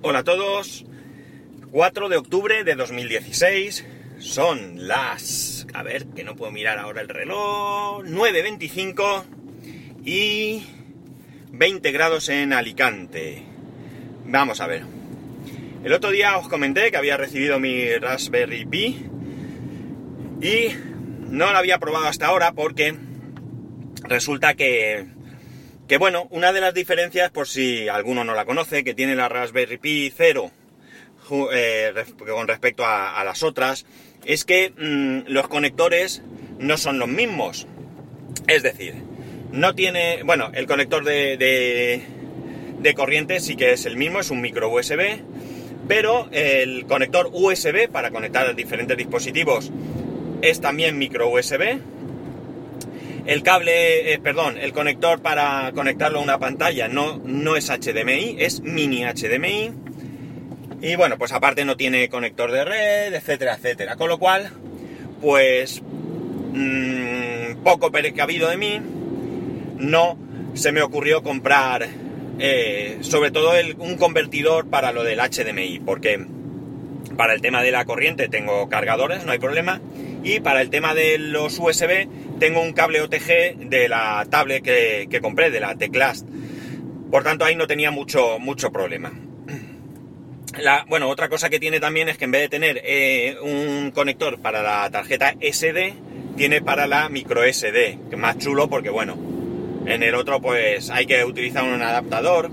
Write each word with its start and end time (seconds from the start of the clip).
Hola 0.00 0.20
a 0.20 0.24
todos. 0.24 0.84
4 1.72 2.08
de 2.08 2.16
octubre 2.16 2.62
de 2.62 2.76
2016. 2.76 3.84
Son 4.20 4.86
las... 4.86 5.66
A 5.74 5.82
ver, 5.82 6.06
que 6.14 6.22
no 6.22 6.36
puedo 6.36 6.52
mirar 6.52 6.78
ahora 6.78 7.00
el 7.00 7.08
reloj. 7.08 8.04
9.25 8.04 9.24
y 10.04 10.62
20 11.50 11.90
grados 11.90 12.28
en 12.28 12.52
Alicante. 12.52 13.42
Vamos 14.24 14.60
a 14.60 14.68
ver. 14.68 14.84
El 15.82 15.92
otro 15.92 16.12
día 16.12 16.38
os 16.38 16.48
comenté 16.48 16.92
que 16.92 16.96
había 16.96 17.16
recibido 17.16 17.58
mi 17.58 17.92
Raspberry 17.96 18.66
Pi 18.66 19.04
y 20.40 20.68
no 21.28 21.50
lo 21.50 21.58
había 21.58 21.78
probado 21.80 22.06
hasta 22.06 22.28
ahora 22.28 22.52
porque 22.52 22.94
resulta 24.04 24.54
que 24.54 25.08
que 25.88 25.96
bueno, 25.96 26.28
una 26.30 26.52
de 26.52 26.60
las 26.60 26.74
diferencias, 26.74 27.30
por 27.30 27.48
si 27.48 27.88
alguno 27.88 28.22
no 28.22 28.34
la 28.34 28.44
conoce, 28.44 28.84
que 28.84 28.92
tiene 28.92 29.16
la 29.16 29.28
Raspberry 29.30 29.78
Pi 29.78 30.12
0 30.14 30.50
eh, 31.52 31.92
con 32.30 32.46
respecto 32.46 32.84
a, 32.86 33.24
las 33.24 33.42
otras, 33.42 33.86
es 34.24 34.44
que 34.44 34.70
mm, 34.76 35.30
los 35.32 35.48
conectores 35.48 36.22
no 36.58 36.76
son 36.76 36.98
los 36.98 37.08
mismos. 37.08 37.66
Es 38.46 38.62
decir, 38.62 38.94
no 39.50 39.74
tiene, 39.74 40.22
bueno, 40.24 40.50
el 40.52 40.66
conector 40.66 41.04
de, 41.04 41.38
de, 42.80 42.94
corriente 42.94 43.40
sí 43.40 43.56
que 43.56 43.72
es 43.72 43.86
el 43.86 43.96
mismo, 43.96 44.20
es 44.20 44.30
un 44.30 44.42
micro 44.42 44.68
USB, 44.68 45.22
pero 45.86 46.28
el 46.32 46.84
conector 46.84 47.30
USB 47.32 47.88
para 47.90 48.10
conectar 48.10 48.54
diferentes 48.54 48.96
dispositivos 48.96 49.70
es 50.42 50.60
también 50.60 50.98
micro 50.98 51.30
USB 51.30 51.80
el 53.28 53.42
cable, 53.42 54.14
eh, 54.14 54.18
perdón, 54.18 54.56
el 54.56 54.72
conector 54.72 55.20
para 55.20 55.70
conectarlo 55.74 56.18
a 56.18 56.22
una 56.22 56.38
pantalla 56.38 56.88
no, 56.88 57.20
no 57.26 57.56
es 57.56 57.68
HDMI, 57.68 58.36
es 58.38 58.62
mini 58.62 59.04
HDMI. 59.04 59.70
Y 60.80 60.96
bueno, 60.96 61.18
pues 61.18 61.32
aparte 61.32 61.66
no 61.66 61.76
tiene 61.76 62.08
conector 62.08 62.50
de 62.50 62.64
red, 62.64 63.12
etcétera, 63.12 63.56
etcétera. 63.56 63.96
Con 63.96 64.08
lo 64.08 64.18
cual, 64.18 64.50
pues 65.20 65.82
mmm, 65.82 67.62
poco 67.62 67.92
precavido 67.92 68.48
de 68.48 68.56
mí, 68.56 68.80
no 69.76 70.18
se 70.54 70.72
me 70.72 70.80
ocurrió 70.80 71.22
comprar 71.22 71.86
eh, 72.38 72.96
sobre 73.02 73.30
todo 73.30 73.52
un 73.76 73.96
convertidor 73.98 74.70
para 74.70 74.90
lo 74.90 75.04
del 75.04 75.18
HDMI, 75.18 75.80
porque 75.80 76.24
para 77.18 77.34
el 77.34 77.42
tema 77.42 77.62
de 77.62 77.72
la 77.72 77.84
corriente 77.84 78.28
tengo 78.28 78.70
cargadores, 78.70 79.26
no 79.26 79.32
hay 79.32 79.38
problema, 79.38 79.82
y 80.22 80.40
para 80.40 80.60
el 80.60 80.70
tema 80.70 80.94
de 80.94 81.18
los 81.18 81.58
USB 81.58 82.08
tengo 82.38 82.60
un 82.60 82.72
cable 82.72 83.00
OTG 83.00 83.68
de 83.68 83.88
la 83.88 84.26
tablet 84.30 84.62
que, 84.62 85.20
compré, 85.20 85.50
de 85.50 85.60
la 85.60 85.74
Teclast. 85.74 86.26
Por 87.10 87.24
tanto, 87.24 87.44
ahí 87.44 87.56
no 87.56 87.66
tenía 87.66 87.90
mucho, 87.90 88.38
mucho 88.38 88.70
problema. 88.70 89.12
La, 90.58 90.84
bueno, 90.88 91.08
otra 91.08 91.28
cosa 91.28 91.50
que 91.50 91.60
tiene 91.60 91.78
también 91.78 92.08
es 92.08 92.18
que 92.18 92.24
en 92.24 92.32
vez 92.32 92.42
de 92.42 92.48
tener 92.48 92.80
eh, 92.84 93.36
un 93.40 93.92
conector 93.92 94.40
para 94.40 94.62
la 94.62 94.90
tarjeta 94.90 95.34
SD, 95.40 95.94
tiene 96.36 96.62
para 96.62 96.86
la 96.86 97.08
micro 97.08 97.42
SD, 97.42 97.98
que 98.08 98.14
es 98.14 98.18
más 98.18 98.38
chulo 98.38 98.68
porque, 98.68 98.90
bueno, 98.90 99.16
en 99.86 100.02
el 100.02 100.14
otro 100.14 100.40
pues 100.40 100.90
hay 100.90 101.06
que 101.06 101.24
utilizar 101.24 101.64
un 101.64 101.80
adaptador 101.80 102.50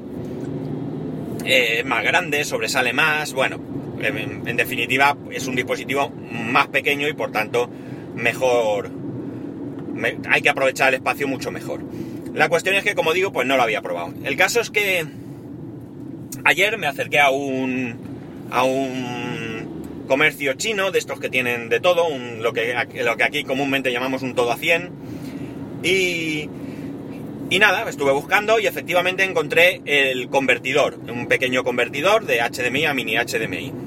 eh, 1.46 1.84
más 1.84 2.04
grande, 2.04 2.44
sobresale 2.44 2.94
más, 2.94 3.34
bueno, 3.34 3.60
en, 4.02 4.58
definitiva 4.58 5.18
es 5.32 5.48
un 5.48 5.56
dispositivo 5.56 6.10
más 6.10 6.68
pequeño 6.68 7.08
y 7.08 7.14
por 7.14 7.32
tanto 7.32 7.70
mejor, 8.16 8.90
hay 10.30 10.42
que 10.42 10.50
aprovechar 10.50 10.90
el 10.90 10.96
espacio 10.96 11.28
mucho 11.28 11.52
mejor. 11.52 11.82
La 12.34 12.50
cuestión 12.50 12.76
es 12.76 12.84
que, 12.84 12.96
como 12.96 13.14
digo, 13.14 13.32
pues 13.32 13.48
no 13.48 13.56
lo 13.56 13.64
había 13.64 13.82
probado. 13.82 14.14
El 14.24 14.36
caso 14.36 14.60
es 14.60 14.70
que 14.70 15.06
ayer 16.44 16.78
me 16.78 16.88
acerqué 16.88 17.20
a 17.20 17.30
un, 17.30 17.96
a 18.52 18.64
un 18.64 20.06
comercio 20.08 20.54
chino, 20.54 20.92
de 20.92 21.00
estos 21.00 21.20
que 21.20 21.30
tienen 21.30 21.70
de 21.70 21.80
todo, 21.80 22.08
lo, 22.40 22.54
que, 22.54 22.76
lo 23.04 23.18
que 23.18 23.24
aquí 23.24 23.44
comúnmente 23.44 23.92
llamamos 23.92 24.22
un 24.22 24.36
todo 24.36 24.52
a 24.52 24.58
100. 24.58 24.90
Y, 25.84 26.50
y 27.50 27.59
nada, 27.59 27.88
estuve 27.90 28.12
buscando 28.12 28.59
y 28.59 28.68
efectivamente 28.68 29.24
encontré 29.24 29.81
el 29.86 30.30
convertidor, 30.30 31.00
un 31.08 31.28
pequeño 31.28 31.64
convertidor 31.64 32.25
de 32.25 32.40
HDMI 32.40 32.86
a 32.86 32.94
mini 32.94 33.16
HDMI. 33.18 33.84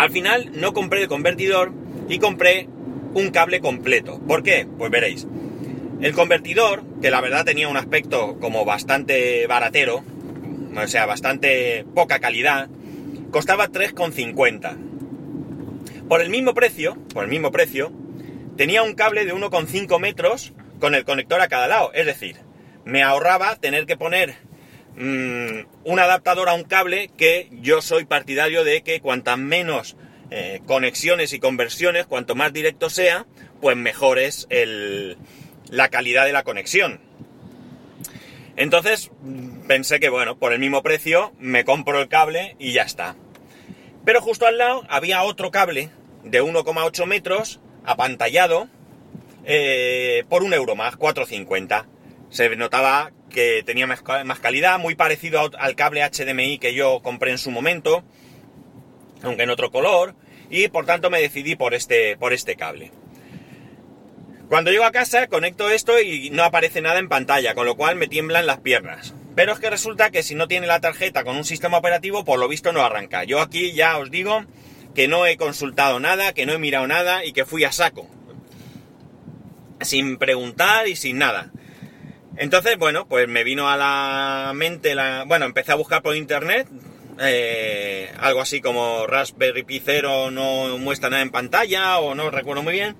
Al 0.00 0.10
final 0.10 0.50
no 0.54 0.72
compré 0.72 1.02
el 1.02 1.08
convertidor 1.08 1.74
y 2.08 2.18
compré 2.18 2.66
un 3.12 3.28
cable 3.28 3.60
completo. 3.60 4.18
¿Por 4.18 4.42
qué? 4.42 4.66
Pues 4.78 4.90
veréis. 4.90 5.26
El 6.00 6.14
convertidor, 6.14 6.82
que 7.02 7.10
la 7.10 7.20
verdad 7.20 7.44
tenía 7.44 7.68
un 7.68 7.76
aspecto 7.76 8.38
como 8.40 8.64
bastante 8.64 9.46
baratero, 9.46 10.02
o 10.74 10.86
sea, 10.86 11.04
bastante 11.04 11.84
poca 11.94 12.18
calidad, 12.18 12.70
costaba 13.30 13.68
3,50. 13.68 14.78
Por 16.08 16.22
el 16.22 16.30
mismo 16.30 16.54
precio, 16.54 16.96
por 17.12 17.24
el 17.24 17.30
mismo 17.30 17.52
precio, 17.52 17.92
tenía 18.56 18.82
un 18.82 18.94
cable 18.94 19.26
de 19.26 19.34
1,5 19.34 20.00
metros 20.00 20.54
con 20.78 20.94
el 20.94 21.04
conector 21.04 21.42
a 21.42 21.48
cada 21.48 21.68
lado. 21.68 21.92
Es 21.92 22.06
decir, 22.06 22.36
me 22.86 23.02
ahorraba 23.02 23.56
tener 23.56 23.84
que 23.84 23.98
poner 23.98 24.36
mm, 25.00 25.66
un 25.84 25.98
adaptador 25.98 26.48
a 26.48 26.54
un 26.54 26.64
cable 26.64 27.10
que 27.16 27.48
yo 27.50 27.82
soy 27.82 28.04
partidario 28.04 28.64
de 28.64 28.82
que 28.82 29.00
cuantas 29.00 29.38
menos 29.38 29.96
eh, 30.30 30.60
conexiones 30.66 31.32
y 31.32 31.40
conversiones, 31.40 32.06
cuanto 32.06 32.34
más 32.34 32.52
directo 32.52 32.90
sea, 32.90 33.26
pues 33.60 33.76
mejor 33.76 34.18
es 34.18 34.46
la 35.68 35.88
calidad 35.88 36.24
de 36.24 36.32
la 36.32 36.44
conexión. 36.44 37.00
Entonces 38.56 39.10
pensé 39.66 40.00
que 40.00 40.08
bueno, 40.08 40.38
por 40.38 40.52
el 40.52 40.58
mismo 40.58 40.82
precio 40.82 41.32
me 41.38 41.64
compro 41.64 42.00
el 42.00 42.08
cable 42.08 42.56
y 42.58 42.72
ya 42.72 42.82
está. 42.82 43.16
Pero 44.04 44.20
justo 44.20 44.46
al 44.46 44.58
lado 44.58 44.84
había 44.88 45.22
otro 45.22 45.50
cable 45.50 45.90
de 46.24 46.42
1,8 46.42 47.06
metros 47.06 47.60
apantallado 47.84 48.68
eh, 49.44 50.24
por 50.28 50.42
un 50.42 50.54
euro 50.54 50.76
más, 50.76 50.96
4,50. 50.96 51.86
Se 52.28 52.54
notaba 52.56 53.12
que 53.30 53.62
tenía 53.64 53.86
más, 53.86 54.02
calidad, 54.40 54.78
muy 54.78 54.94
parecido 54.94 55.50
al 55.58 55.74
cable 55.74 56.02
HDMI 56.02 56.58
que 56.58 56.74
yo 56.74 57.00
compré 57.02 57.30
en 57.30 57.38
su 57.38 57.50
momento, 57.50 58.04
aunque 59.22 59.44
en 59.44 59.50
otro 59.50 59.70
color, 59.70 60.14
y 60.50 60.68
por 60.68 60.84
tanto 60.84 61.08
me 61.08 61.20
decidí 61.20 61.56
por 61.56 61.72
este, 61.72 62.16
por 62.18 62.32
este 62.32 62.56
cable. 62.56 62.92
Cuando 64.50 64.72
llego 64.72 64.84
a 64.84 64.90
casa 64.90 65.28
conecto 65.28 65.70
esto 65.70 66.00
y 66.00 66.30
no 66.30 66.42
aparece 66.42 66.80
nada 66.80 66.98
en 66.98 67.08
pantalla, 67.08 67.54
con 67.54 67.66
lo 67.66 67.76
cual 67.76 67.96
me 67.96 68.08
tiemblan 68.08 68.46
las 68.46 68.58
piernas. 68.58 69.14
Pero 69.36 69.52
es 69.52 69.60
que 69.60 69.70
resulta 69.70 70.10
que 70.10 70.24
si 70.24 70.34
no 70.34 70.48
tiene 70.48 70.66
la 70.66 70.80
tarjeta 70.80 71.22
con 71.22 71.36
un 71.36 71.44
sistema 71.44 71.78
operativo, 71.78 72.24
por 72.24 72.40
lo 72.40 72.48
visto 72.48 72.72
no 72.72 72.82
arranca. 72.82 73.22
Yo 73.22 73.40
aquí 73.40 73.72
ya 73.72 73.96
os 73.98 74.10
digo 74.10 74.44
que 74.94 75.06
no 75.06 75.24
he 75.24 75.36
consultado 75.36 76.00
nada, 76.00 76.32
que 76.32 76.46
no 76.46 76.52
he 76.52 76.58
mirado 76.58 76.86
nada 76.88 77.24
y 77.24 77.32
que 77.32 77.44
fui 77.44 77.62
a 77.64 77.70
saco. 77.70 78.08
Sin 79.80 80.18
preguntar 80.18 80.88
y 80.88 80.96
sin 80.96 81.18
nada. 81.18 81.52
Entonces, 82.40 82.78
bueno, 82.78 83.06
pues 83.06 83.28
me 83.28 83.44
vino 83.44 83.68
a 83.68 83.76
la 83.76 84.52
mente 84.54 84.94
la... 84.94 85.24
Bueno, 85.26 85.44
empecé 85.44 85.72
a 85.72 85.74
buscar 85.74 86.00
por 86.00 86.16
internet, 86.16 86.66
eh, 87.20 88.10
algo 88.18 88.40
así 88.40 88.62
como 88.62 89.06
Raspberry 89.06 89.62
Pi 89.62 89.82
0 89.84 90.30
no 90.30 90.78
muestra 90.78 91.10
nada 91.10 91.20
en 91.20 91.28
pantalla 91.28 91.98
o 91.98 92.14
no 92.14 92.30
recuerdo 92.30 92.62
muy 92.62 92.72
bien. 92.72 92.96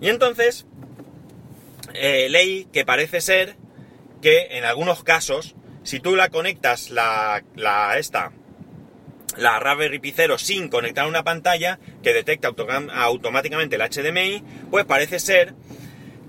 Y 0.00 0.10
entonces 0.10 0.64
eh, 1.92 2.28
leí 2.30 2.66
que 2.72 2.84
parece 2.84 3.20
ser 3.20 3.56
que 4.22 4.46
en 4.52 4.64
algunos 4.64 5.02
casos, 5.02 5.56
si 5.82 5.98
tú 5.98 6.14
la 6.14 6.28
conectas 6.28 6.90
la, 6.90 7.42
la 7.56 7.98
esta, 7.98 8.30
la 9.36 9.58
Raspberry 9.58 9.98
Pi 9.98 10.12
0 10.14 10.38
sin 10.38 10.68
conectar 10.68 11.08
una 11.08 11.24
pantalla 11.24 11.80
que 12.00 12.14
detecta 12.14 12.54
automáticamente 12.94 13.74
el 13.74 13.82
HDMI, 13.82 14.44
pues 14.70 14.84
parece 14.84 15.18
ser 15.18 15.56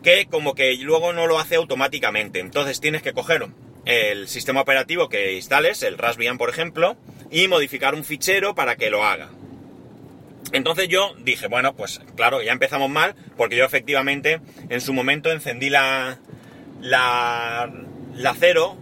que 0.04 0.28
como 0.28 0.56
que 0.56 0.76
luego 0.78 1.14
no 1.14 1.28
lo 1.28 1.40
hace 1.40 1.56
automáticamente. 1.56 2.40
Entonces 2.40 2.80
tienes 2.80 3.02
que 3.02 3.14
coger 3.14 3.48
el 3.86 4.28
sistema 4.28 4.62
operativo 4.62 5.10
que 5.10 5.34
instales, 5.34 5.84
el 5.84 5.98
Raspbian 5.98 6.38
por 6.38 6.50
ejemplo, 6.50 6.98
y 7.32 7.48
modificar 7.48 7.96
un 7.96 8.04
fichero 8.04 8.56
para 8.56 8.76
que 8.76 8.90
lo 8.90 9.04
haga. 9.04 9.30
Entonces 10.52 10.88
yo 10.88 11.14
dije, 11.20 11.48
bueno, 11.48 11.76
pues 11.76 12.02
claro, 12.16 12.42
ya 12.42 12.52
empezamos 12.52 12.90
mal, 12.90 13.16
porque 13.38 13.56
yo 13.56 13.66
efectivamente 13.66 14.42
en 14.70 14.82
su 14.82 14.94
momento 14.94 15.32
encendí 15.32 15.70
la, 15.70 16.18
la, 16.82 17.72
la 18.16 18.36
cero 18.40 18.78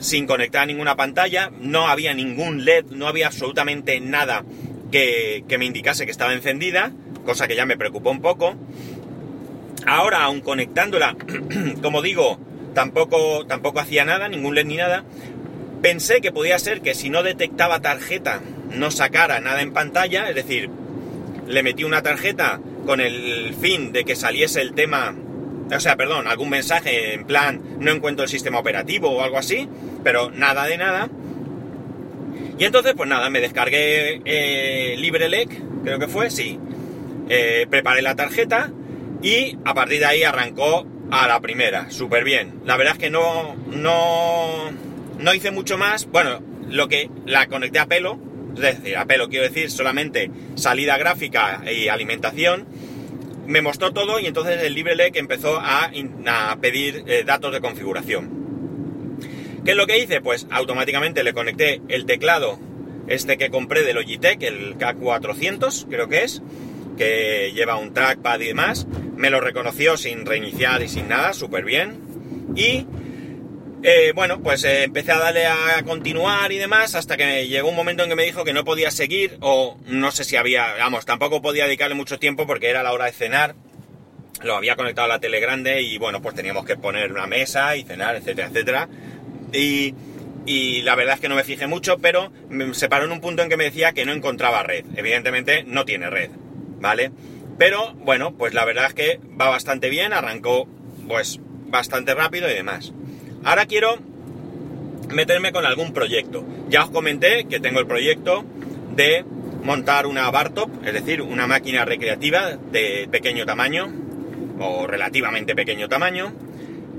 sin 0.00 0.26
conectar 0.26 0.62
a 0.62 0.66
ninguna 0.66 0.96
pantalla, 0.96 1.50
no 1.60 1.88
había 1.88 2.14
ningún 2.14 2.64
LED, 2.64 2.86
no 2.90 3.08
había 3.08 3.26
absolutamente 3.26 3.98
nada 4.00 4.44
que, 4.92 5.44
que 5.48 5.58
me 5.58 5.64
indicase 5.64 6.04
que 6.04 6.12
estaba 6.12 6.32
encendida, 6.34 6.92
cosa 7.24 7.48
que 7.48 7.56
ya 7.56 7.66
me 7.66 7.76
preocupó 7.76 8.10
un 8.10 8.22
poco. 8.22 8.54
Ahora, 9.88 10.24
aun 10.24 10.42
conectándola, 10.42 11.16
como 11.82 12.02
digo, 12.02 12.38
tampoco, 12.74 13.46
tampoco 13.46 13.80
hacía 13.80 14.04
nada, 14.04 14.28
ningún 14.28 14.54
LED 14.54 14.66
ni 14.66 14.76
nada. 14.76 15.04
Pensé 15.80 16.20
que 16.20 16.30
podía 16.30 16.58
ser 16.58 16.82
que 16.82 16.94
si 16.94 17.08
no 17.08 17.22
detectaba 17.22 17.80
tarjeta 17.80 18.42
no 18.70 18.90
sacara 18.90 19.40
nada 19.40 19.62
en 19.62 19.72
pantalla, 19.72 20.28
es 20.28 20.34
decir, 20.34 20.68
le 21.46 21.62
metí 21.62 21.84
una 21.84 22.02
tarjeta 22.02 22.60
con 22.84 23.00
el 23.00 23.54
fin 23.54 23.92
de 23.92 24.04
que 24.04 24.14
saliese 24.14 24.60
el 24.60 24.74
tema, 24.74 25.14
o 25.74 25.80
sea, 25.80 25.96
perdón, 25.96 26.26
algún 26.26 26.50
mensaje 26.50 27.14
en 27.14 27.24
plan 27.24 27.62
no 27.80 27.90
encuentro 27.90 28.24
el 28.24 28.28
sistema 28.28 28.58
operativo 28.58 29.08
o 29.08 29.22
algo 29.22 29.38
así, 29.38 29.70
pero 30.04 30.30
nada 30.30 30.66
de 30.66 30.76
nada. 30.76 31.08
Y 32.58 32.64
entonces, 32.64 32.92
pues 32.94 33.08
nada, 33.08 33.30
me 33.30 33.40
descargué 33.40 34.20
eh, 34.26 34.96
LibreLec, 34.98 35.48
creo 35.82 35.98
que 35.98 36.08
fue, 36.08 36.30
sí. 36.30 36.58
Eh, 37.30 37.66
preparé 37.70 38.02
la 38.02 38.16
tarjeta 38.16 38.70
y 39.22 39.56
a 39.64 39.74
partir 39.74 40.00
de 40.00 40.06
ahí 40.06 40.22
arrancó 40.22 40.86
a 41.10 41.26
la 41.26 41.40
primera, 41.40 41.90
súper 41.90 42.24
bien. 42.24 42.60
La 42.64 42.76
verdad 42.76 42.94
es 42.94 42.98
que 42.98 43.10
no, 43.10 43.56
no, 43.66 44.70
no 45.18 45.34
hice 45.34 45.50
mucho 45.50 45.78
más. 45.78 46.06
Bueno, 46.06 46.40
lo 46.68 46.88
que 46.88 47.10
la 47.26 47.46
conecté 47.46 47.78
a 47.78 47.86
pelo, 47.86 48.18
es 48.54 48.60
decir, 48.60 48.96
a 48.96 49.06
pelo 49.06 49.28
quiero 49.28 49.44
decir 49.44 49.70
solamente 49.70 50.30
salida 50.54 50.98
gráfica 50.98 51.62
y 51.70 51.88
alimentación. 51.88 52.66
Me 53.46 53.62
mostró 53.62 53.92
todo 53.92 54.20
y 54.20 54.26
entonces 54.26 54.62
el 54.62 54.74
LibreLec 54.74 55.16
empezó 55.16 55.58
a, 55.58 55.90
a 56.26 56.56
pedir 56.60 57.04
eh, 57.06 57.24
datos 57.24 57.52
de 57.52 57.60
configuración. 57.60 58.38
¿Qué 59.64 59.72
es 59.72 59.76
lo 59.76 59.86
que 59.86 59.98
hice? 59.98 60.20
Pues 60.20 60.46
automáticamente 60.50 61.24
le 61.24 61.32
conecté 61.32 61.80
el 61.88 62.04
teclado, 62.04 62.58
este 63.06 63.38
que 63.38 63.50
compré 63.50 63.82
de 63.82 63.94
Logitech, 63.94 64.42
el 64.42 64.76
K400, 64.76 65.86
creo 65.88 66.08
que 66.08 66.24
es, 66.24 66.42
que 66.98 67.52
lleva 67.54 67.76
un 67.76 67.94
trackpad 67.94 68.40
y 68.40 68.46
demás. 68.48 68.86
Me 69.18 69.28
lo 69.28 69.40
reconoció 69.40 69.96
sin 69.98 70.24
reiniciar 70.24 70.82
y 70.82 70.88
sin 70.88 71.08
nada, 71.08 71.34
súper 71.34 71.64
bien. 71.64 72.00
Y 72.56 72.86
eh, 73.82 74.12
bueno, 74.14 74.42
pues 74.42 74.64
eh, 74.64 74.84
empecé 74.84 75.12
a 75.12 75.18
darle 75.18 75.46
a 75.46 75.82
continuar 75.84 76.50
y 76.50 76.58
demás 76.58 76.94
hasta 76.94 77.16
que 77.16 77.46
llegó 77.46 77.68
un 77.68 77.76
momento 77.76 78.02
en 78.02 78.08
que 78.08 78.16
me 78.16 78.24
dijo 78.24 78.44
que 78.44 78.52
no 78.52 78.64
podía 78.64 78.90
seguir 78.90 79.38
o 79.40 79.78
no 79.86 80.10
sé 80.10 80.24
si 80.24 80.36
había, 80.36 80.74
vamos, 80.78 81.04
tampoco 81.04 81.40
podía 81.40 81.64
dedicarle 81.64 81.94
mucho 81.94 82.18
tiempo 82.18 82.46
porque 82.46 82.70
era 82.70 82.82
la 82.82 82.92
hora 82.92 83.04
de 83.04 83.12
cenar. 83.12 83.54
Lo 84.42 84.56
había 84.56 84.76
conectado 84.76 85.06
a 85.06 85.08
la 85.08 85.20
tele 85.20 85.40
grande 85.40 85.82
y 85.82 85.98
bueno, 85.98 86.22
pues 86.22 86.34
teníamos 86.34 86.64
que 86.64 86.76
poner 86.76 87.12
una 87.12 87.26
mesa 87.26 87.76
y 87.76 87.84
cenar, 87.84 88.16
etcétera, 88.16 88.48
etcétera. 88.48 88.88
Y, 89.52 89.94
la 90.82 90.94
verdad 90.94 91.16
es 91.16 91.20
que 91.20 91.28
no 91.28 91.34
me 91.34 91.44
fijé 91.44 91.66
mucho, 91.66 91.98
pero 91.98 92.32
me 92.48 92.72
separó 92.72 93.04
en 93.04 93.12
un 93.12 93.20
punto 93.20 93.42
en 93.42 93.48
que 93.48 93.56
me 93.56 93.64
decía 93.64 93.92
que 93.92 94.04
no 94.04 94.12
encontraba 94.12 94.62
red. 94.62 94.84
Evidentemente 94.96 95.64
no 95.64 95.84
tiene 95.84 96.08
red, 96.08 96.30
¿vale? 96.80 97.10
Pero 97.58 97.92
bueno, 97.94 98.34
pues 98.34 98.54
la 98.54 98.64
verdad 98.64 98.86
es 98.86 98.94
que 98.94 99.20
va 99.38 99.48
bastante 99.48 99.90
bien, 99.90 100.12
arrancó 100.12 100.68
pues 101.08 101.40
bastante 101.66 102.14
rápido 102.14 102.48
y 102.48 102.54
demás. 102.54 102.92
Ahora 103.44 103.66
quiero 103.66 103.98
meterme 105.10 105.52
con 105.52 105.66
algún 105.66 105.92
proyecto. 105.92 106.44
Ya 106.68 106.84
os 106.84 106.90
comenté 106.90 107.46
que 107.46 107.60
tengo 107.60 107.80
el 107.80 107.86
proyecto 107.86 108.44
de 108.94 109.24
montar 109.62 110.06
una 110.06 110.30
Bartop, 110.30 110.70
es 110.86 110.92
decir, 110.92 111.20
una 111.20 111.46
máquina 111.46 111.84
recreativa 111.84 112.56
de 112.56 113.08
pequeño 113.10 113.44
tamaño 113.44 113.92
o 114.60 114.86
relativamente 114.86 115.54
pequeño 115.54 115.88
tamaño 115.88 116.32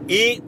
y 0.07 0.41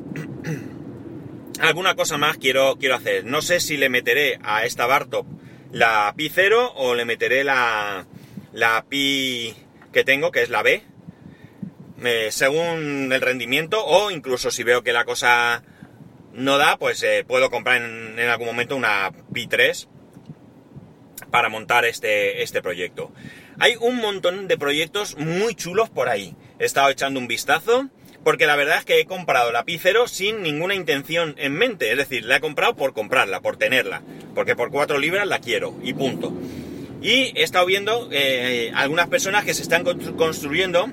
alguna 1.59 1.95
cosa 1.95 2.17
más 2.17 2.37
quiero, 2.37 2.77
quiero 2.77 2.95
hacer. 2.95 3.25
No 3.25 3.41
sé 3.41 3.59
si 3.59 3.77
le 3.77 3.89
meteré 3.89 4.39
a 4.43 4.65
esta 4.65 4.87
Bartop 4.87 5.25
la 5.71 6.13
Pi 6.17 6.29
0 6.29 6.73
o 6.75 6.95
le 6.95 7.05
meteré 7.05 7.43
la, 7.43 8.05
la 8.53 8.85
Pi 8.87 9.53
que 9.91 10.03
tengo, 10.03 10.31
que 10.31 10.41
es 10.41 10.49
la 10.49 10.63
B, 10.63 10.83
según 12.31 13.11
el 13.11 13.21
rendimiento, 13.21 13.85
o 13.85 14.11
incluso 14.11 14.51
si 14.51 14.63
veo 14.63 14.83
que 14.83 14.93
la 14.93 15.05
cosa 15.05 15.63
no 16.33 16.57
da, 16.57 16.77
pues 16.77 17.03
eh, 17.03 17.23
puedo 17.27 17.49
comprar 17.49 17.81
en, 17.81 18.19
algún 18.19 18.47
momento 18.47 18.75
una 18.75 19.11
Pi 19.33 19.47
3 19.47 19.87
para 21.29 21.49
montar 21.49 21.85
este, 21.85 22.41
este 22.41 22.61
proyecto. 22.61 23.11
Hay 23.59 23.75
un 23.79 23.97
montón 23.97 24.47
de 24.47 24.57
proyectos 24.57 25.17
muy 25.17 25.55
chulos 25.55 25.89
por 25.89 26.09
ahí. 26.09 26.35
He 26.59 26.65
estado 26.65 26.89
echando 26.89 27.19
un 27.19 27.27
vistazo 27.27 27.89
porque 28.23 28.45
la 28.45 28.55
verdad 28.55 28.79
es 28.79 28.85
que 28.85 28.99
he 28.99 29.05
comprado 29.05 29.51
la 29.51 29.65
Pi 29.65 29.79
sin 30.07 30.41
ninguna 30.41 30.75
intención 30.75 31.35
en 31.37 31.53
mente, 31.53 31.91
es 31.91 31.97
decir, 31.97 32.25
la 32.25 32.37
he 32.37 32.39
comprado 32.39 32.75
por 32.75 32.93
comprarla, 32.93 33.41
por 33.41 33.57
tenerla, 33.57 34.03
porque 34.35 34.55
por 34.55 34.69
4 34.69 34.99
libras 34.99 35.27
la 35.27 35.39
quiero 35.39 35.75
y 35.83 35.93
punto. 35.93 36.31
Y 37.01 37.33
he 37.35 37.43
estado 37.43 37.65
viendo 37.65 38.09
eh, 38.11 38.71
algunas 38.75 39.07
personas 39.07 39.43
que 39.43 39.53
se 39.53 39.63
están 39.63 39.83
construyendo 39.83 40.87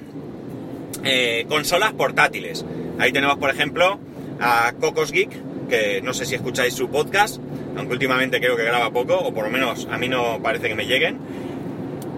eh, 1.04 1.44
consolas 1.48 1.92
portátiles. 1.92 2.64
Ahí 2.98 3.12
tenemos, 3.12 3.36
por 3.36 3.50
ejemplo, 3.50 4.00
a 4.40 4.72
Cocos 4.80 5.12
Geek, 5.12 5.30
que 5.68 6.00
no 6.02 6.14
sé 6.14 6.24
si 6.24 6.34
escucháis 6.34 6.74
su 6.74 6.88
podcast, 6.88 7.38
aunque 7.76 7.92
últimamente 7.92 8.40
creo 8.40 8.56
que 8.56 8.64
graba 8.64 8.90
poco, 8.90 9.16
o 9.16 9.34
por 9.34 9.44
lo 9.44 9.50
menos 9.50 9.86
a 9.90 9.98
mí 9.98 10.08
no 10.08 10.40
parece 10.42 10.68
que 10.68 10.74
me 10.74 10.86
lleguen. 10.86 11.18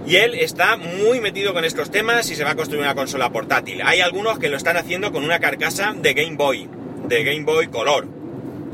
Y 0.06 0.16
él 0.16 0.34
está 0.34 0.76
muy 0.76 1.20
metido 1.20 1.52
con 1.52 1.64
estos 1.64 1.90
temas 1.90 2.30
y 2.30 2.36
se 2.36 2.44
va 2.44 2.50
a 2.50 2.54
construir 2.54 2.82
una 2.82 2.94
consola 2.94 3.30
portátil. 3.30 3.82
Hay 3.84 4.00
algunos 4.00 4.38
que 4.38 4.48
lo 4.48 4.56
están 4.56 4.76
haciendo 4.76 5.12
con 5.12 5.24
una 5.24 5.40
carcasa 5.40 5.94
de 5.96 6.14
Game 6.14 6.36
Boy, 6.36 6.68
de 7.06 7.24
Game 7.24 7.44
Boy 7.44 7.68
Color. 7.68 8.19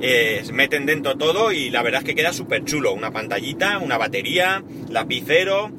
Eh, 0.01 0.45
meten 0.53 0.85
dentro 0.85 1.17
todo 1.17 1.53
y 1.53 1.71
la 1.71 1.83
verdad 1.83 2.03
es 2.03 2.07
que 2.07 2.15
queda 2.15 2.33
súper 2.33 2.65
chulo. 2.65 2.93
Una 2.93 3.11
pantallita, 3.11 3.79
una 3.79 3.99
batería, 3.99 4.63
lapicero. 4.91 5.71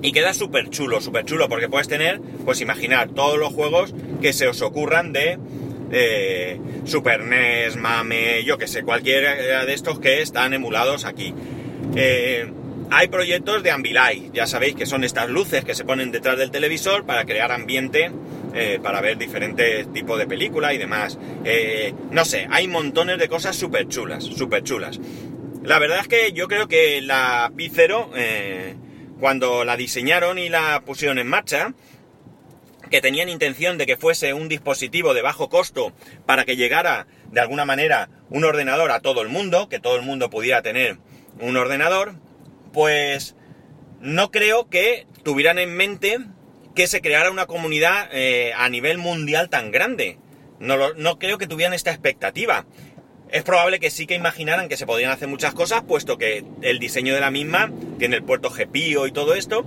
Y 0.00 0.12
queda 0.12 0.32
súper 0.32 0.70
chulo, 0.70 1.00
súper 1.00 1.24
chulo, 1.24 1.48
porque 1.48 1.68
puedes 1.68 1.88
tener, 1.88 2.20
pues 2.44 2.60
imaginar, 2.60 3.08
todos 3.08 3.36
los 3.36 3.52
juegos 3.52 3.94
que 4.22 4.32
se 4.32 4.46
os 4.46 4.62
ocurran 4.62 5.12
de 5.12 5.38
eh, 5.90 6.60
Super 6.84 7.24
NES, 7.24 7.76
MAME, 7.76 8.44
yo 8.44 8.58
que 8.58 8.68
sé, 8.68 8.84
cualquiera 8.84 9.64
de 9.64 9.74
estos 9.74 9.98
que 9.98 10.22
están 10.22 10.54
emulados 10.54 11.04
aquí. 11.04 11.34
Eh, 11.96 12.48
hay 12.90 13.08
proyectos 13.08 13.62
de 13.62 13.70
Ambilight, 13.70 14.32
ya 14.32 14.46
sabéis 14.46 14.74
que 14.74 14.86
son 14.86 15.04
estas 15.04 15.28
luces 15.28 15.64
que 15.64 15.74
se 15.74 15.84
ponen 15.84 16.10
detrás 16.10 16.38
del 16.38 16.50
televisor 16.50 17.04
para 17.04 17.24
crear 17.24 17.52
ambiente 17.52 18.10
eh, 18.54 18.78
para 18.82 19.00
ver 19.00 19.18
diferentes 19.18 19.92
tipos 19.92 20.18
de 20.18 20.26
películas 20.26 20.74
y 20.74 20.78
demás. 20.78 21.18
Eh, 21.44 21.94
no 22.10 22.24
sé, 22.24 22.46
hay 22.50 22.68
montones 22.68 23.18
de 23.18 23.28
cosas 23.28 23.56
súper 23.56 23.88
chulas, 23.88 24.24
súper 24.24 24.62
chulas. 24.62 25.00
La 25.62 25.78
verdad 25.78 26.00
es 26.00 26.08
que 26.08 26.32
yo 26.32 26.48
creo 26.48 26.68
que 26.68 27.00
la 27.02 27.52
Pi 27.54 27.70
eh, 28.16 28.74
cuando 29.20 29.64
la 29.64 29.76
diseñaron 29.76 30.38
y 30.38 30.48
la 30.48 30.82
pusieron 30.84 31.18
en 31.18 31.26
marcha, 31.26 31.74
que 32.90 33.00
tenían 33.00 33.28
intención 33.28 33.76
de 33.76 33.86
que 33.86 33.96
fuese 33.96 34.32
un 34.32 34.48
dispositivo 34.48 35.12
de 35.14 35.22
bajo 35.22 35.48
costo 35.48 35.92
para 36.26 36.44
que 36.44 36.56
llegara 36.56 37.06
de 37.30 37.40
alguna 37.40 37.64
manera 37.64 38.08
un 38.30 38.44
ordenador 38.44 38.90
a 38.90 39.00
todo 39.00 39.22
el 39.22 39.28
mundo, 39.28 39.68
que 39.68 39.80
todo 39.80 39.96
el 39.96 40.02
mundo 40.02 40.30
pudiera 40.30 40.62
tener 40.62 40.98
un 41.40 41.56
ordenador, 41.56 42.14
pues 42.72 43.36
no 44.00 44.30
creo 44.30 44.68
que 44.68 45.06
tuvieran 45.22 45.58
en 45.58 45.76
mente 45.76 46.18
que 46.78 46.86
se 46.86 47.00
creara 47.00 47.32
una 47.32 47.46
comunidad 47.46 48.08
eh, 48.12 48.52
a 48.56 48.68
nivel 48.68 48.98
mundial 48.98 49.48
tan 49.48 49.72
grande. 49.72 50.16
No, 50.60 51.18
creo 51.18 51.36
que 51.36 51.48
tuvieran 51.48 51.74
esta 51.74 51.90
expectativa. 51.90 52.66
Es 53.30 53.42
probable 53.42 53.80
que 53.80 53.90
sí 53.90 54.06
que 54.06 54.14
imaginaran 54.14 54.68
que 54.68 54.76
se 54.76 54.86
podían 54.86 55.10
hacer 55.10 55.26
muchas 55.26 55.54
cosas, 55.54 55.82
puesto 55.82 56.18
que 56.18 56.44
el 56.62 56.78
diseño 56.78 57.14
de 57.14 57.20
la 57.20 57.32
misma 57.32 57.72
tiene 57.98 58.14
el 58.14 58.22
puerto 58.22 58.50
GPIO 58.50 59.08
y 59.08 59.10
todo 59.10 59.34
esto, 59.34 59.66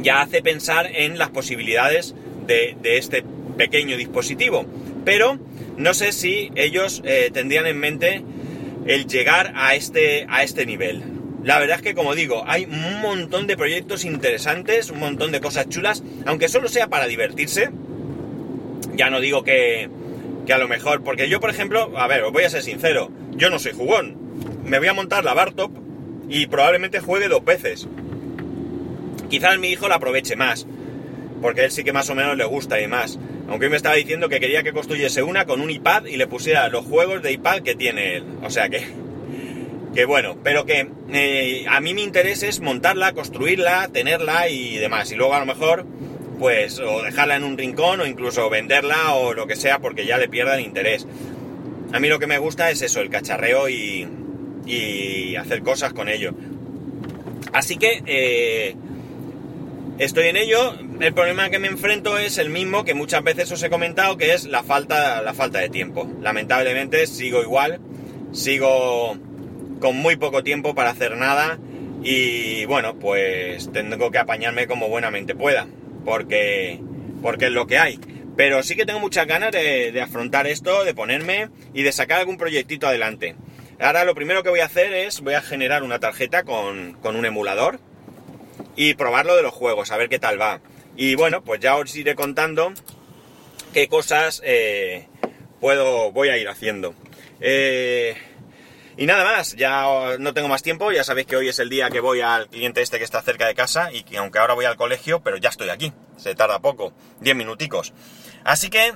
ya 0.00 0.22
hace 0.22 0.42
pensar 0.42 0.90
en 0.92 1.18
las 1.18 1.30
posibilidades 1.30 2.16
de, 2.48 2.76
este 2.82 3.22
pequeño 3.56 3.96
dispositivo. 3.96 4.66
Pero 5.04 5.38
no 5.76 5.94
sé 5.94 6.10
si 6.10 6.50
ellos 6.56 7.00
eh, 7.04 7.30
tendrían 7.32 7.68
en 7.68 7.78
mente 7.78 8.24
el 8.88 9.06
llegar 9.06 9.52
a 9.54 9.76
este, 9.76 10.26
a 10.28 10.42
este 10.42 10.66
nivel. 10.66 11.21
La 11.44 11.58
verdad 11.58 11.76
es 11.76 11.82
que, 11.82 11.94
como 11.94 12.14
digo, 12.14 12.44
hay 12.46 12.66
un 12.66 13.00
montón 13.00 13.46
de 13.46 13.56
proyectos 13.56 14.04
interesantes, 14.04 14.90
un 14.90 15.00
montón 15.00 15.32
de 15.32 15.40
cosas 15.40 15.68
chulas, 15.68 16.02
aunque 16.24 16.48
solo 16.48 16.68
sea 16.68 16.86
para 16.86 17.06
divertirse. 17.06 17.70
Ya 18.94 19.10
no 19.10 19.20
digo 19.20 19.42
que, 19.42 19.88
que 20.46 20.52
a 20.52 20.58
lo 20.58 20.68
mejor, 20.68 21.02
porque 21.02 21.28
yo, 21.28 21.40
por 21.40 21.50
ejemplo, 21.50 21.98
a 21.98 22.06
ver, 22.06 22.22
os 22.22 22.32
voy 22.32 22.44
a 22.44 22.50
ser 22.50 22.62
sincero, 22.62 23.10
yo 23.32 23.50
no 23.50 23.58
soy 23.58 23.72
jugón. 23.72 24.16
Me 24.64 24.78
voy 24.78 24.88
a 24.88 24.94
montar 24.94 25.24
la 25.24 25.34
Bartop 25.34 25.72
y 26.28 26.46
probablemente 26.46 27.00
juegue 27.00 27.28
dos 27.28 27.44
veces. 27.44 27.88
Quizás 29.28 29.58
mi 29.58 29.68
hijo 29.68 29.88
la 29.88 29.96
aproveche 29.96 30.36
más, 30.36 30.66
porque 31.40 31.64
él 31.64 31.72
sí 31.72 31.82
que 31.82 31.92
más 31.92 32.08
o 32.08 32.14
menos 32.14 32.36
le 32.36 32.44
gusta 32.44 32.80
y 32.80 32.86
más. 32.86 33.18
Aunque 33.48 33.68
me 33.68 33.76
estaba 33.76 33.96
diciendo 33.96 34.28
que 34.28 34.38
quería 34.38 34.62
que 34.62 34.72
construyese 34.72 35.22
una 35.22 35.44
con 35.44 35.60
un 35.60 35.70
iPad 35.70 36.04
y 36.04 36.16
le 36.16 36.28
pusiera 36.28 36.68
los 36.68 36.86
juegos 36.86 37.22
de 37.22 37.32
iPad 37.32 37.62
que 37.62 37.74
tiene 37.74 38.16
él. 38.16 38.24
O 38.42 38.50
sea 38.50 38.68
que 38.68 39.01
que 39.94 40.04
bueno, 40.04 40.36
pero 40.42 40.64
que 40.64 40.88
eh, 41.12 41.64
a 41.68 41.80
mí 41.80 41.94
mi 41.94 42.02
interés 42.02 42.42
es 42.42 42.60
montarla, 42.60 43.12
construirla, 43.12 43.88
tenerla 43.92 44.48
y 44.48 44.78
demás. 44.78 45.12
Y 45.12 45.16
luego 45.16 45.34
a 45.34 45.40
lo 45.40 45.46
mejor, 45.46 45.84
pues, 46.38 46.80
o 46.80 47.02
dejarla 47.02 47.36
en 47.36 47.44
un 47.44 47.58
rincón 47.58 48.00
o 48.00 48.06
incluso 48.06 48.48
venderla 48.48 49.14
o 49.14 49.34
lo 49.34 49.46
que 49.46 49.56
sea 49.56 49.80
porque 49.80 50.06
ya 50.06 50.18
le 50.18 50.28
pierda 50.28 50.54
el 50.54 50.64
interés. 50.64 51.06
A 51.92 52.00
mí 52.00 52.08
lo 52.08 52.18
que 52.18 52.26
me 52.26 52.38
gusta 52.38 52.70
es 52.70 52.80
eso, 52.80 53.00
el 53.00 53.10
cacharreo 53.10 53.68
y, 53.68 54.08
y 54.66 55.36
hacer 55.36 55.62
cosas 55.62 55.92
con 55.92 56.08
ello. 56.08 56.32
Así 57.52 57.76
que 57.76 58.02
eh, 58.06 58.74
estoy 59.98 60.28
en 60.28 60.36
ello. 60.36 60.74
El 61.00 61.12
problema 61.12 61.50
que 61.50 61.58
me 61.58 61.68
enfrento 61.68 62.18
es 62.18 62.38
el 62.38 62.48
mismo 62.48 62.84
que 62.84 62.94
muchas 62.94 63.22
veces 63.22 63.50
os 63.52 63.62
he 63.62 63.68
comentado, 63.68 64.16
que 64.16 64.32
es 64.32 64.46
la 64.46 64.62
falta, 64.62 65.20
la 65.20 65.34
falta 65.34 65.58
de 65.58 65.68
tiempo. 65.68 66.10
Lamentablemente 66.20 67.06
sigo 67.06 67.42
igual, 67.42 67.80
sigo 68.32 69.16
con 69.82 69.96
muy 69.96 70.16
poco 70.16 70.44
tiempo 70.44 70.74
para 70.74 70.90
hacer 70.90 71.16
nada 71.16 71.58
y 72.04 72.64
bueno, 72.66 72.98
pues 72.98 73.70
tengo 73.72 74.10
que 74.10 74.18
apañarme 74.18 74.68
como 74.68 74.88
buenamente 74.88 75.34
pueda, 75.34 75.66
porque, 76.04 76.80
porque 77.20 77.46
es 77.46 77.52
lo 77.52 77.66
que 77.66 77.78
hay. 77.78 77.98
Pero 78.36 78.62
sí 78.62 78.76
que 78.76 78.86
tengo 78.86 79.00
muchas 79.00 79.26
ganas 79.26 79.50
de, 79.52 80.00
afrontar 80.00 80.46
esto, 80.46 80.84
de 80.84 80.94
ponerme 80.94 81.48
y 81.74 81.82
de 81.82 81.92
sacar 81.92 82.20
algún 82.20 82.38
proyectito 82.38 82.86
adelante. 82.86 83.34
Ahora 83.80 84.04
lo 84.04 84.14
primero 84.14 84.42
que 84.42 84.50
voy 84.50 84.60
a 84.60 84.66
hacer 84.66 84.92
es, 84.92 85.20
voy 85.20 85.34
a 85.34 85.42
generar 85.42 85.82
una 85.82 85.98
tarjeta 85.98 86.44
con, 86.44 86.94
con 86.94 87.16
un 87.16 87.26
emulador 87.26 87.80
y 88.76 88.94
probarlo 88.94 89.36
de 89.36 89.42
los 89.42 89.52
juegos, 89.52 89.90
a 89.90 89.96
ver 89.96 90.08
qué 90.08 90.20
tal 90.20 90.40
va. 90.40 90.60
Y 90.96 91.16
bueno, 91.16 91.42
pues 91.42 91.60
ya 91.60 91.76
os 91.76 91.94
iré 91.96 92.14
contando 92.14 92.72
qué 93.74 93.88
cosas 93.88 94.40
eh, 94.44 95.08
puedo, 95.60 96.12
voy 96.12 96.28
a 96.28 96.38
ir 96.38 96.48
haciendo. 96.48 96.94
Eh, 97.40 98.16
y 98.96 99.06
nada 99.06 99.24
más, 99.24 99.54
ya 99.56 100.16
no 100.18 100.34
tengo 100.34 100.48
más 100.48 100.62
tiempo, 100.62 100.92
ya 100.92 101.04
sabéis 101.04 101.26
que 101.26 101.36
hoy 101.36 101.48
es 101.48 101.58
el 101.58 101.68
día 101.68 101.90
que 101.90 102.00
voy 102.00 102.20
al 102.20 102.48
cliente 102.48 102.82
este 102.82 102.98
que 102.98 103.04
está 103.04 103.22
cerca 103.22 103.46
de 103.46 103.54
casa 103.54 103.92
y 103.92 104.02
que 104.02 104.18
aunque 104.18 104.38
ahora 104.38 104.54
voy 104.54 104.64
al 104.64 104.76
colegio, 104.76 105.20
pero 105.20 105.36
ya 105.36 105.48
estoy 105.48 105.70
aquí, 105.70 105.92
se 106.16 106.34
tarda 106.34 106.60
poco, 106.60 106.92
10 107.20 107.36
minuticos. 107.36 107.92
Así 108.44 108.70
que 108.70 108.92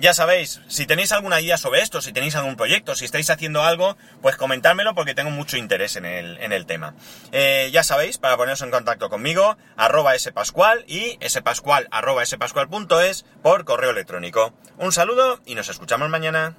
ya 0.00 0.14
sabéis, 0.14 0.62
si 0.66 0.86
tenéis 0.86 1.12
alguna 1.12 1.42
idea 1.42 1.58
sobre 1.58 1.82
esto, 1.82 2.00
si 2.00 2.12
tenéis 2.12 2.34
algún 2.34 2.56
proyecto, 2.56 2.94
si 2.94 3.04
estáis 3.04 3.28
haciendo 3.28 3.62
algo, 3.62 3.98
pues 4.22 4.36
comentármelo 4.36 4.94
porque 4.94 5.14
tengo 5.14 5.30
mucho 5.30 5.58
interés 5.58 5.94
en 5.96 6.06
el, 6.06 6.66
tema. 6.66 6.94
Eh, 7.32 7.68
ya 7.70 7.82
sabéis, 7.82 8.16
para 8.16 8.38
poneros 8.38 8.62
en 8.62 8.70
contacto 8.70 9.10
conmigo, 9.10 9.58
arroba 9.76 10.18
spascual 10.18 10.84
y 10.86 11.18
spascual 11.28 11.86
arroba 11.90 12.24
spascual.es 12.24 13.26
por 13.42 13.66
correo 13.66 13.90
electrónico. 13.90 14.54
Un 14.78 14.92
saludo 14.92 15.40
y 15.44 15.54
nos 15.54 15.68
escuchamos 15.68 16.08
mañana. 16.08 16.56